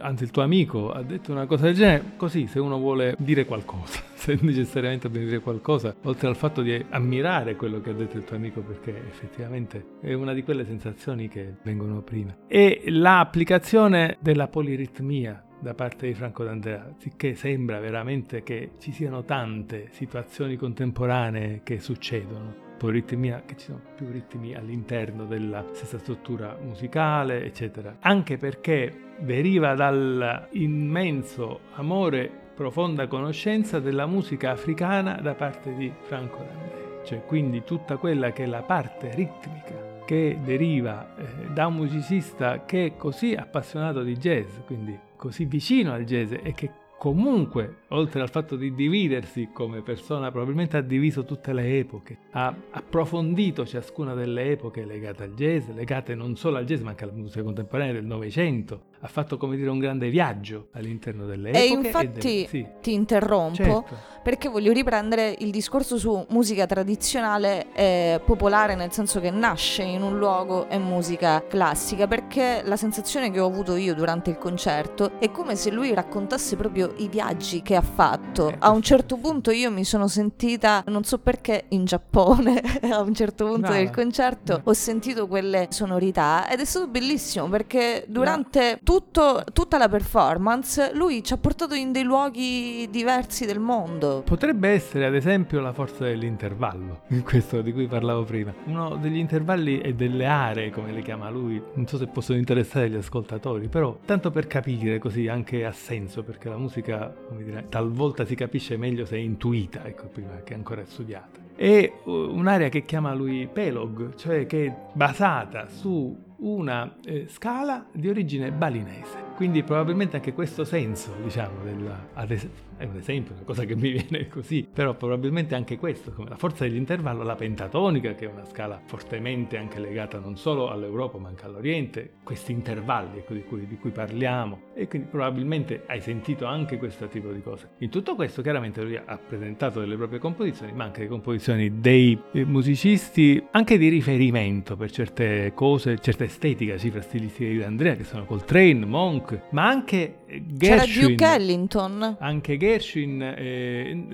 anzi 0.00 0.22
il 0.22 0.30
tuo 0.30 0.42
amico, 0.42 0.92
ha 0.92 1.02
detto 1.02 1.32
una 1.32 1.46
cosa 1.46 1.64
del 1.64 1.74
genere, 1.74 2.12
così 2.16 2.46
se 2.46 2.60
uno 2.60 2.78
vuole 2.78 3.16
dire 3.18 3.44
qualcosa, 3.44 4.00
se 4.14 4.38
necessariamente 4.40 5.10
deve 5.10 5.24
dire 5.24 5.40
qualcosa, 5.40 5.92
oltre 6.04 6.28
al 6.28 6.36
fatto 6.36 6.62
di 6.62 6.80
ammirare 6.90 7.56
quello 7.56 7.80
che 7.80 7.90
ha 7.90 7.92
detto 7.92 8.16
il 8.16 8.22
tuo 8.22 8.36
amico, 8.36 8.60
perché 8.60 8.96
effettivamente 9.04 9.96
è 10.00 10.12
una 10.12 10.32
di 10.32 10.44
quelle 10.44 10.64
sensazioni 10.64 11.26
che 11.26 11.54
vengono 11.64 12.02
prima. 12.02 12.36
E 12.46 12.84
l'applicazione 12.86 14.18
della 14.20 14.46
poliritmia 14.46 15.44
da 15.58 15.74
parte 15.74 16.06
di 16.06 16.14
Franco 16.14 16.44
D'Andrea, 16.44 16.94
sicché 16.98 17.34
sembra 17.34 17.80
veramente 17.80 18.44
che 18.44 18.74
ci 18.78 18.92
siano 18.92 19.24
tante 19.24 19.88
situazioni 19.90 20.54
contemporanee 20.54 21.62
che 21.64 21.80
succedono 21.80 22.69
ritmia, 22.88 23.42
che 23.44 23.56
ci 23.56 23.66
sono 23.66 23.80
più 23.94 24.10
ritmi 24.10 24.54
all'interno 24.54 25.24
della 25.24 25.64
stessa 25.72 25.98
struttura 25.98 26.56
musicale, 26.60 27.44
eccetera. 27.44 27.96
Anche 28.00 28.36
perché 28.36 29.14
deriva 29.18 29.74
dall'immenso 29.74 31.60
amore, 31.74 32.30
profonda 32.54 33.06
conoscenza 33.06 33.80
della 33.80 34.06
musica 34.06 34.50
africana 34.50 35.20
da 35.20 35.34
parte 35.34 35.74
di 35.74 35.92
Franco 36.00 36.38
D'Andrea, 36.38 37.04
cioè 37.04 37.24
quindi 37.24 37.64
tutta 37.64 37.96
quella 37.96 38.32
che 38.32 38.44
è 38.44 38.46
la 38.46 38.62
parte 38.62 39.14
ritmica 39.14 39.88
che 40.04 40.38
deriva 40.42 41.14
eh, 41.16 41.52
da 41.52 41.68
un 41.68 41.76
musicista 41.76 42.64
che 42.64 42.86
è 42.86 42.96
così 42.96 43.34
appassionato 43.34 44.02
di 44.02 44.16
jazz, 44.16 44.56
quindi 44.66 44.98
così 45.16 45.44
vicino 45.44 45.92
al 45.92 46.04
jazz 46.04 46.32
e 46.32 46.52
che 46.52 46.70
comunque, 46.98 47.76
oltre 47.90 48.20
al 48.20 48.30
fatto 48.30 48.56
di 48.56 48.74
dividersi 48.74 49.50
come 49.52 49.82
persona, 49.82 50.30
probabilmente 50.30 50.76
ha 50.76 50.82
diviso 50.82 51.24
tutte 51.24 51.52
le 51.52 51.78
epoche, 51.78 52.18
ha 52.32 52.54
approfondito 52.70 53.66
ciascuna 53.66 54.14
delle 54.14 54.50
epoche 54.50 54.84
legate 54.84 55.24
al 55.24 55.34
jazz, 55.34 55.68
legate 55.74 56.14
non 56.14 56.36
solo 56.36 56.58
al 56.58 56.64
jazz 56.64 56.80
ma 56.82 56.90
anche 56.90 57.04
alla 57.04 57.12
musica 57.12 57.42
contemporanea 57.42 57.92
del 57.92 58.04
Novecento, 58.04 58.88
ha 59.00 59.08
fatto 59.08 59.36
come 59.38 59.56
dire 59.56 59.70
un 59.70 59.78
grande 59.78 60.10
viaggio 60.10 60.68
all'interno 60.72 61.26
delle 61.26 61.50
epoche. 61.50 61.64
E 61.64 61.68
infatti 61.68 62.06
e 62.06 62.10
del... 62.10 62.46
sì. 62.48 62.66
ti 62.80 62.92
interrompo 62.92 63.54
certo. 63.54 63.96
perché 64.22 64.48
voglio 64.48 64.72
riprendere 64.72 65.34
il 65.38 65.50
discorso 65.50 65.96
su 65.96 66.26
musica 66.30 66.66
tradizionale 66.66 67.72
e 67.72 68.20
popolare, 68.24 68.74
nel 68.74 68.92
senso 68.92 69.20
che 69.20 69.30
nasce 69.30 69.82
in 69.82 70.02
un 70.02 70.18
luogo 70.18 70.68
e 70.68 70.78
musica 70.78 71.42
classica, 71.46 72.06
perché 72.06 72.62
la 72.64 72.76
sensazione 72.76 73.30
che 73.30 73.40
ho 73.40 73.46
avuto 73.46 73.74
io 73.74 73.94
durante 73.94 74.30
il 74.30 74.38
concerto 74.38 75.18
è 75.18 75.30
come 75.30 75.56
se 75.56 75.70
lui 75.70 75.94
raccontasse 75.94 76.56
proprio 76.56 76.92
i 76.98 77.08
viaggi 77.08 77.62
che 77.62 77.76
ha 77.76 77.79
fatto. 77.80 78.54
A 78.58 78.70
un 78.70 78.82
certo 78.82 79.16
punto 79.16 79.50
io 79.50 79.70
mi 79.70 79.84
sono 79.84 80.08
sentita, 80.08 80.82
non 80.86 81.04
so 81.04 81.18
perché, 81.18 81.64
in 81.68 81.84
Giappone, 81.84 82.60
a 82.90 83.00
un 83.00 83.14
certo 83.14 83.46
punto 83.46 83.68
no, 83.68 83.74
del 83.74 83.90
concerto 83.90 84.60
ho 84.62 84.72
sentito 84.72 85.26
quelle 85.26 85.68
sonorità 85.70 86.48
ed 86.50 86.60
è 86.60 86.64
stato 86.64 86.86
bellissimo 86.86 87.48
perché 87.48 88.04
durante... 88.08 88.78
Tutto, 88.82 89.44
tutta 89.52 89.78
la 89.78 89.88
performance, 89.88 90.92
lui 90.94 91.22
ci 91.22 91.32
ha 91.32 91.36
portato 91.36 91.74
in 91.74 91.92
dei 91.92 92.02
luoghi 92.02 92.88
diversi 92.90 93.46
del 93.46 93.58
mondo. 93.58 94.22
Potrebbe 94.24 94.68
essere, 94.68 95.06
ad 95.06 95.14
esempio, 95.14 95.60
la 95.60 95.72
forza 95.72 96.04
dell'intervallo, 96.04 97.02
questo 97.24 97.60
di 97.62 97.72
cui 97.72 97.86
parlavo 97.86 98.24
prima. 98.24 98.52
Uno 98.64 98.96
degli 98.96 99.18
intervalli 99.18 99.80
e 99.80 99.94
delle 99.94 100.26
aree, 100.26 100.70
come 100.70 100.92
le 100.92 101.02
chiama 101.02 101.28
lui, 101.30 101.62
non 101.74 101.86
so 101.86 101.96
se 101.96 102.06
possono 102.06 102.38
interessare 102.38 102.90
gli 102.90 102.96
ascoltatori, 102.96 103.68
però 103.68 103.98
tanto 104.04 104.30
per 104.30 104.46
capire 104.46 104.98
così 104.98 105.28
anche 105.28 105.64
ha 105.64 105.72
senso, 105.72 106.22
perché 106.22 106.48
la 106.48 106.56
musica, 106.56 107.12
come 107.28 107.42
dire, 107.42 107.66
talvolta 107.70 108.26
si 108.26 108.34
capisce 108.34 108.76
meglio 108.76 109.06
se 109.06 109.16
è 109.16 109.20
intuita, 109.20 109.86
ecco, 109.86 110.08
prima 110.08 110.42
che 110.44 110.52
ancora 110.52 110.82
è 110.82 110.84
studiata. 110.84 111.40
È 111.56 111.90
un'area 112.04 112.68
che 112.68 112.84
chiama 112.84 113.14
lui 113.14 113.48
Pelog, 113.50 114.14
cioè 114.16 114.44
che 114.44 114.66
è 114.66 114.76
basata 114.92 115.68
su 115.68 116.14
una 116.38 116.96
eh, 117.04 117.26
scala 117.28 117.86
di 117.92 118.08
origine 118.08 118.50
balinese. 118.50 119.29
Quindi 119.40 119.62
probabilmente 119.62 120.16
anche 120.16 120.34
questo 120.34 120.64
senso, 120.64 121.14
diciamo, 121.22 121.64
della, 121.64 122.08
es- 122.28 122.46
è 122.76 122.84
un 122.84 122.96
esempio, 122.96 123.32
una 123.34 123.44
cosa 123.44 123.64
che 123.64 123.74
mi 123.74 123.88
viene 123.96 124.28
così, 124.28 124.68
però 124.70 124.92
probabilmente 124.94 125.54
anche 125.54 125.78
questo, 125.78 126.12
come 126.12 126.28
la 126.28 126.36
forza 126.36 126.64
dell'intervallo, 126.64 127.22
la 127.22 127.36
pentatonica, 127.36 128.14
che 128.14 128.26
è 128.26 128.30
una 128.30 128.44
scala 128.44 128.80
fortemente 128.84 129.56
anche 129.56 129.78
legata 129.78 130.18
non 130.18 130.36
solo 130.36 130.68
all'Europa 130.70 131.16
ma 131.16 131.28
anche 131.28 131.46
all'Oriente, 131.46 132.16
questi 132.22 132.52
intervalli 132.52 133.20
ecco, 133.20 133.32
di, 133.32 133.42
cui, 133.44 133.66
di 133.66 133.76
cui 133.78 133.90
parliamo, 133.90 134.60
e 134.74 134.86
quindi 134.88 135.08
probabilmente 135.08 135.84
hai 135.86 136.02
sentito 136.02 136.44
anche 136.44 136.76
questo 136.76 137.08
tipo 137.08 137.32
di 137.32 137.40
cose. 137.40 137.70
In 137.78 137.88
tutto 137.88 138.14
questo 138.14 138.42
chiaramente 138.42 138.82
lui 138.82 138.96
ha 138.96 139.18
presentato 139.18 139.80
delle 139.80 139.96
proprie 139.96 140.18
composizioni, 140.18 140.72
ma 140.72 140.84
anche 140.84 141.00
le 141.00 141.08
composizioni 141.08 141.80
dei 141.80 142.18
eh, 142.32 142.44
musicisti, 142.44 143.42
anche 143.52 143.78
di 143.78 143.88
riferimento 143.88 144.76
per 144.76 144.90
certe 144.90 145.52
cose, 145.54 145.98
certa 145.98 146.24
estetica, 146.24 146.76
cifra 146.76 147.00
stilistica 147.00 147.48
di 147.48 147.62
Andrea, 147.62 147.96
che 147.96 148.04
sono 148.04 148.26
Coltrane, 148.26 148.84
Monk, 148.84 149.29
ma 149.50 149.66
anche 149.66 150.18
C'era 150.26 150.84
Gershwin. 150.84 151.08
Duke 151.08 151.24
Ellington. 151.24 152.16
Anche 152.18 152.56
Gershwin 152.56 153.22
eh, 153.22 154.06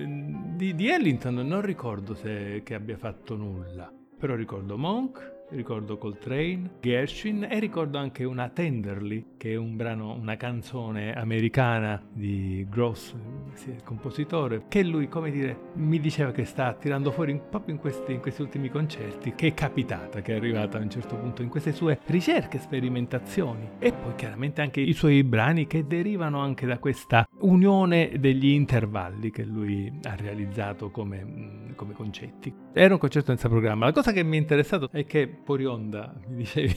di, 0.55 0.75
di 0.75 0.89
Ellington 0.89 1.35
non 1.35 1.61
ricordo 1.61 2.13
se 2.15 2.61
che 2.63 2.73
abbia 2.73 2.97
fatto 2.97 3.35
nulla, 3.35 3.91
però 4.17 4.35
ricordo 4.35 4.77
Monk, 4.77 5.35
ricordo 5.49 5.97
Coltrane, 5.97 6.71
Gershwin 6.81 7.47
e 7.49 7.59
ricordo 7.59 7.97
anche 7.97 8.23
una 8.23 8.49
Tenderly, 8.49 9.35
che 9.37 9.51
è 9.51 9.55
un 9.55 9.75
brano, 9.75 10.13
una 10.13 10.35
canzone 10.35 11.13
americana 11.13 12.01
di 12.11 12.65
Gross, 12.69 13.15
sì, 13.53 13.69
il 13.69 13.83
compositore, 13.83 14.63
che 14.67 14.83
lui, 14.83 15.07
come 15.07 15.31
dire, 15.31 15.57
mi 15.75 15.99
diceva 15.99 16.31
che 16.31 16.45
sta 16.45 16.73
tirando 16.73 17.11
fuori 17.11 17.31
in- 17.31 17.41
proprio 17.49 17.75
in 17.75 17.79
questi, 17.79 18.13
in 18.13 18.19
questi 18.19 18.41
ultimi 18.41 18.69
concerti, 18.69 19.33
che 19.35 19.47
è 19.47 19.53
capitata, 19.53 20.21
che 20.21 20.33
è 20.33 20.35
arrivata 20.35 20.77
a 20.77 20.81
un 20.81 20.89
certo 20.89 21.15
punto 21.15 21.41
in 21.41 21.49
queste 21.49 21.71
sue 21.71 21.99
ricerche, 22.05 22.59
sperimentazioni 22.59 23.69
e 23.79 23.93
poi 23.93 24.15
chiaramente 24.15 24.61
anche 24.61 24.81
i 24.81 24.93
suoi 24.93 25.23
brani 25.23 25.67
che 25.67 25.85
derivano 25.87 26.39
anche 26.41 26.65
da 26.65 26.77
questa 26.79 27.27
unione 27.39 28.13
degli 28.19 28.49
intervalli 28.49 29.31
che 29.31 29.43
lui 29.43 29.91
ha 30.03 30.15
realizzato 30.15 30.89
come, 30.89 31.73
come 31.75 31.93
concetti. 31.93 32.53
Era 32.73 32.93
un 32.93 32.99
concerto 32.99 33.29
senza 33.29 33.47
programma. 33.47 33.85
La 33.85 33.91
cosa 33.91 34.11
che 34.11 34.23
mi 34.23 34.37
è 34.37 34.39
interessato 34.39 34.89
è 34.91 35.05
che 35.05 35.36
fuori 35.43 35.65
onda, 35.65 36.13
mi 36.27 36.37
dicevi, 36.37 36.75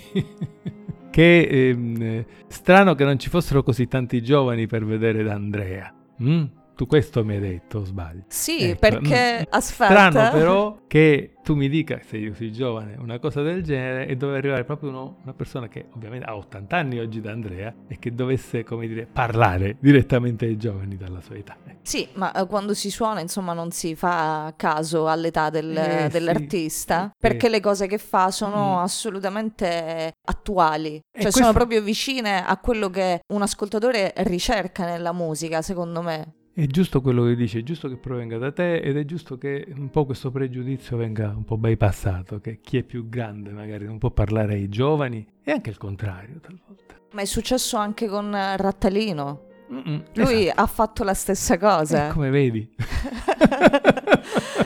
che 1.10 1.40
ehm, 1.40 2.24
strano 2.48 2.94
che 2.94 3.04
non 3.04 3.18
ci 3.18 3.28
fossero 3.28 3.62
così 3.62 3.86
tanti 3.86 4.22
giovani 4.22 4.66
per 4.66 4.84
vedere 4.84 5.22
D'Andrea. 5.22 5.94
Mm? 6.22 6.44
Tu 6.80 6.86
questo 6.86 7.22
mi 7.26 7.34
hai 7.34 7.40
detto, 7.40 7.84
sbaglio? 7.84 8.22
Sì, 8.28 8.70
Ecco, 8.70 8.78
perché 8.78 9.40
mm, 9.40 9.44
aspetta. 9.50 10.08
Strano 10.08 10.30
però 10.32 10.78
che 10.86 11.34
tu 11.44 11.54
mi 11.54 11.68
dica, 11.68 12.00
se 12.02 12.16
io 12.16 12.32
sei 12.32 12.50
giovane, 12.50 12.96
una 12.98 13.18
cosa 13.18 13.42
del 13.42 13.62
genere 13.62 14.06
e 14.06 14.16
dove 14.16 14.38
arrivare 14.38 14.64
proprio 14.64 14.88
uno- 14.88 15.18
una 15.22 15.34
persona 15.34 15.68
che 15.68 15.88
ovviamente 15.94 16.24
ha 16.26 16.34
80 16.34 16.76
anni 16.78 16.98
oggi 16.98 17.20
da 17.20 17.32
Andrea 17.32 17.70
e 17.86 17.98
che 17.98 18.14
dovesse, 18.14 18.64
come 18.64 18.86
dire, 18.88 19.04
parlare 19.04 19.76
direttamente 19.78 20.46
ai 20.46 20.56
giovani 20.56 20.96
dalla 20.96 21.20
sua 21.20 21.36
età. 21.36 21.54
Ecco. 21.66 21.80
Sì, 21.82 22.08
ma 22.14 22.32
eh, 22.32 22.46
quando 22.46 22.72
si 22.72 22.90
suona, 22.90 23.20
insomma, 23.20 23.52
non 23.52 23.70
si 23.72 23.94
fa 23.94 24.54
caso 24.56 25.06
all'età 25.06 25.50
del- 25.50 25.76
Eh, 25.76 26.02
sì. 26.04 26.08
dell'artista, 26.12 27.08
Sì. 27.12 27.16
perché 27.18 27.50
le 27.50 27.60
cose 27.60 27.88
che 27.88 27.98
fa 27.98 28.30
sono 28.30 28.76
Mm. 28.76 28.82
assolutamente 28.84 30.12
attuali, 30.26 30.92
cioè 31.12 31.22
questo- 31.24 31.40
sono 31.40 31.52
proprio 31.52 31.82
vicine 31.82 32.42
a 32.42 32.56
quello 32.56 32.88
che 32.88 33.20
un 33.34 33.42
ascoltatore 33.42 34.14
ricerca 34.18 34.86
nella 34.86 35.12
musica, 35.12 35.60
secondo 35.60 36.00
me. 36.00 36.36
È 36.60 36.66
giusto 36.66 37.00
quello 37.00 37.24
che 37.24 37.36
dici, 37.36 37.60
è 37.60 37.62
giusto 37.62 37.88
che 37.88 37.96
provenga 37.96 38.36
da 38.36 38.52
te 38.52 38.80
ed 38.80 38.98
è 38.98 39.06
giusto 39.06 39.38
che 39.38 39.66
un 39.74 39.88
po' 39.88 40.04
questo 40.04 40.30
pregiudizio 40.30 40.98
venga 40.98 41.32
un 41.34 41.42
po' 41.42 41.56
bypassato, 41.56 42.38
che 42.38 42.60
chi 42.60 42.76
è 42.76 42.82
più 42.82 43.08
grande 43.08 43.50
magari 43.50 43.86
non 43.86 43.96
può 43.96 44.10
parlare 44.10 44.56
ai 44.56 44.68
giovani 44.68 45.26
e 45.42 45.52
anche 45.52 45.70
il 45.70 45.78
contrario 45.78 46.38
talvolta. 46.38 47.00
Ma 47.12 47.22
è 47.22 47.24
successo 47.24 47.78
anche 47.78 48.08
con 48.08 48.30
Rattalino. 48.30 49.48
Mm-mm, 49.72 50.02
Lui 50.14 50.42
esatto. 50.46 50.60
ha 50.62 50.66
fatto 50.66 51.04
la 51.04 51.14
stessa 51.14 51.56
cosa. 51.58 52.08
Eh, 52.08 52.12
come 52.12 52.30
vedi. 52.30 52.68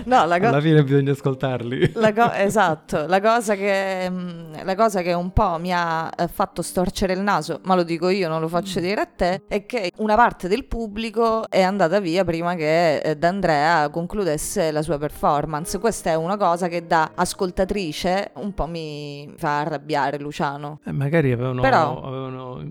No, 0.06 0.26
la 0.26 0.38
co- 0.38 0.48
Alla 0.48 0.60
fine 0.60 0.82
bisogna 0.84 1.12
ascoltarli. 1.12 1.92
La 1.94 2.12
co- 2.12 2.32
esatto, 2.34 3.06
la 3.06 3.20
cosa, 3.22 3.54
che, 3.54 4.06
mm, 4.10 4.52
la 4.62 4.74
cosa 4.74 5.00
che 5.00 5.12
un 5.14 5.32
po' 5.32 5.56
mi 5.58 5.72
ha 5.72 6.10
eh, 6.14 6.28
fatto 6.28 6.60
storcere 6.60 7.14
il 7.14 7.20
naso, 7.20 7.60
ma 7.64 7.74
lo 7.74 7.84
dico 7.84 8.08
io, 8.10 8.28
non 8.28 8.40
lo 8.40 8.48
faccio 8.48 8.80
dire 8.80 9.00
a 9.00 9.06
te, 9.06 9.42
è 9.48 9.64
che 9.64 9.90
una 9.98 10.14
parte 10.14 10.46
del 10.48 10.66
pubblico 10.66 11.48
è 11.48 11.62
andata 11.62 12.00
via 12.00 12.22
prima 12.24 12.54
che 12.54 12.98
eh, 12.98 13.16
D'Andrea 13.16 13.88
concludesse 13.88 14.70
la 14.72 14.82
sua 14.82 14.98
performance. 14.98 15.78
Questa 15.78 16.10
è 16.10 16.14
una 16.16 16.36
cosa 16.36 16.68
che 16.68 16.86
da 16.86 17.12
ascoltatrice 17.14 18.32
un 18.34 18.52
po' 18.52 18.66
mi 18.66 19.32
fa 19.38 19.60
arrabbiare 19.60 20.18
Luciano. 20.18 20.80
Eh, 20.84 20.92
magari 20.92 21.32
avevano, 21.32 21.62
Però- 21.62 22.02
avevano 22.02 22.62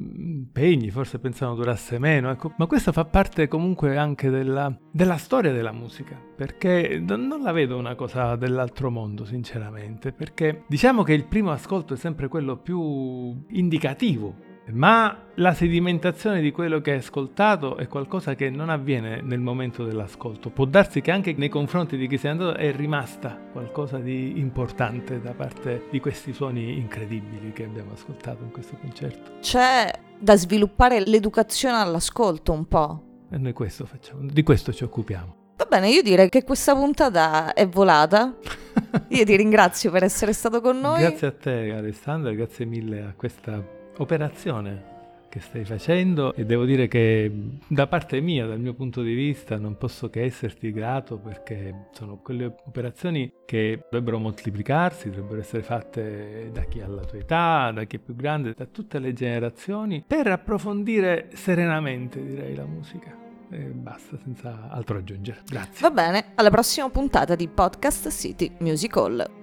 impegni, 0.53 0.91
forse 0.91 1.17
pensavano 1.17 1.57
durasse 1.57 1.97
meno, 1.97 2.29
ecco. 2.29 2.53
ma 2.57 2.67
questo 2.67 2.91
fa 2.91 3.05
parte 3.05 3.47
comunque 3.47 3.97
anche 3.97 4.29
della, 4.29 4.73
della 4.91 5.17
storia 5.17 5.51
della 5.51 5.71
musica, 5.71 6.15
perché 6.35 7.01
non 7.03 7.41
la 7.41 7.51
vedo 7.51 7.75
una 7.75 7.95
cosa 7.95 8.35
dell'altro 8.35 8.91
mondo, 8.91 9.25
sinceramente, 9.25 10.11
perché 10.11 10.63
diciamo 10.67 11.01
che 11.01 11.13
il 11.13 11.25
primo 11.25 11.51
ascolto 11.51 11.95
è 11.95 11.97
sempre 11.97 12.27
quello 12.27 12.57
più 12.57 13.43
indicativo, 13.49 14.51
ma 14.71 15.25
la 15.35 15.53
sedimentazione 15.53 16.39
di 16.39 16.51
quello 16.51 16.79
che 16.79 16.91
hai 16.91 16.97
ascoltato 16.99 17.75
è 17.75 17.87
qualcosa 17.87 18.35
che 18.35 18.49
non 18.49 18.69
avviene 18.69 19.19
nel 19.21 19.41
momento 19.41 19.83
dell'ascolto. 19.83 20.51
Può 20.51 20.63
darsi 20.63 21.01
che 21.01 21.11
anche 21.11 21.33
nei 21.35 21.49
confronti 21.49 21.97
di 21.97 22.07
chi 22.07 22.17
sei 22.17 22.31
andato 22.31 22.55
è 22.55 22.73
rimasta 22.73 23.37
qualcosa 23.51 23.97
di 23.97 24.39
importante 24.39 25.19
da 25.19 25.33
parte 25.33 25.87
di 25.89 25.99
questi 25.99 26.31
suoni 26.31 26.77
incredibili 26.77 27.51
che 27.51 27.65
abbiamo 27.65 27.91
ascoltato 27.91 28.43
in 28.43 28.51
questo 28.51 28.77
concerto. 28.79 29.31
C'è 29.41 29.91
da 30.23 30.37
sviluppare 30.37 31.01
l'educazione 31.01 31.77
all'ascolto 31.77 32.53
un 32.53 32.65
po'. 32.65 33.03
E 33.29 33.37
noi 33.37 33.51
questo 33.51 33.85
facciamo, 33.85 34.21
di 34.23 34.41
questo 34.41 34.71
ci 34.71 34.83
occupiamo. 34.83 35.41
Va 35.57 35.65
bene, 35.65 35.89
io 35.89 36.01
direi 36.01 36.29
che 36.29 36.43
questa 36.43 36.73
puntata 36.73 37.53
è 37.53 37.67
volata. 37.67 38.33
Io 39.09 39.23
ti 39.23 39.35
ringrazio 39.35 39.91
per 39.91 40.03
essere 40.03 40.33
stato 40.33 40.61
con 40.61 40.79
noi. 40.79 40.99
Grazie 40.99 41.27
a 41.27 41.31
te 41.31 41.71
Alessandra, 41.71 42.31
grazie 42.31 42.65
mille 42.65 43.01
a 43.01 43.13
questa 43.15 43.63
operazione 43.97 44.92
che 45.33 45.39
stai 45.39 45.65
facendo 45.65 46.35
e 46.35 46.45
devo 46.45 46.63
dire 46.63 46.87
che 46.87 47.31
da 47.65 47.87
parte 47.87 48.21
mia, 48.21 48.45
dal 48.45 48.59
mio 48.59 48.75
punto 48.75 49.01
di 49.01 49.15
vista, 49.15 49.57
non 49.57 49.77
posso 49.77 50.07
che 50.11 50.21
esserti 50.21 50.71
grato 50.71 51.17
perché 51.17 51.87
sono 51.93 52.17
quelle 52.17 52.53
operazioni 52.65 53.33
che 53.43 53.79
dovrebbero 53.89 54.19
moltiplicarsi, 54.19 55.09
dovrebbero 55.09 55.39
essere 55.41 55.63
fatte 55.63 56.51
da 56.53 56.61
chi 56.65 56.81
ha 56.81 56.87
la 56.87 57.03
tua 57.03 57.17
età, 57.17 57.71
da 57.71 57.83
chi 57.85 57.95
è 57.95 57.99
più 57.99 58.15
grande, 58.15 58.53
da 58.55 58.67
tutte 58.67 58.99
le 58.99 59.11
generazioni, 59.13 60.03
per 60.05 60.27
approfondire 60.27 61.29
serenamente, 61.33 62.23
direi, 62.23 62.53
la 62.53 62.65
musica. 62.65 63.17
E 63.49 63.57
basta, 63.57 64.15
senza 64.23 64.69
altro 64.69 64.99
aggiungere. 64.99 65.41
Grazie. 65.49 65.79
Va 65.81 65.89
bene, 65.89 66.25
alla 66.35 66.51
prossima 66.51 66.87
puntata 66.91 67.33
di 67.33 67.47
Podcast 67.47 68.11
City 68.11 68.51
Music 68.59 68.95
Hall. 68.97 69.42